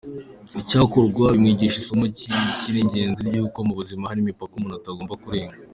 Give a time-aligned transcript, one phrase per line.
[0.61, 2.03] Icyakora bimwigisha isomo
[2.71, 5.55] ry’ingenzi ry’uko mu buzima hari imipaka umuntu atagomba kurenga.